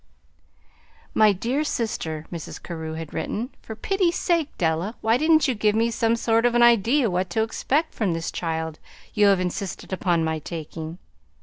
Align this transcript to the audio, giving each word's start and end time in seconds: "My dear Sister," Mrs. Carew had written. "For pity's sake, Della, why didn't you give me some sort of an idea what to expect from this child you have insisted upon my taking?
"My 1.13 1.31
dear 1.31 1.63
Sister," 1.63 2.25
Mrs. 2.33 2.63
Carew 2.63 2.93
had 2.95 3.13
written. 3.13 3.51
"For 3.61 3.75
pity's 3.75 4.15
sake, 4.17 4.49
Della, 4.57 4.95
why 5.01 5.15
didn't 5.17 5.47
you 5.47 5.53
give 5.53 5.75
me 5.75 5.91
some 5.91 6.15
sort 6.15 6.43
of 6.43 6.55
an 6.55 6.63
idea 6.63 7.07
what 7.11 7.29
to 7.29 7.43
expect 7.43 7.93
from 7.93 8.13
this 8.13 8.31
child 8.31 8.79
you 9.13 9.27
have 9.27 9.39
insisted 9.39 9.93
upon 9.93 10.23
my 10.23 10.39
taking? 10.39 10.97